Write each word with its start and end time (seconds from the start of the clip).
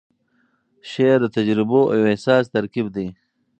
شعر 0.91 1.17
د 1.23 1.27
تجربو 1.37 1.81
او 1.93 1.99
احساس 2.11 2.43
ترکیب 2.55 2.87
دی. 2.95 3.07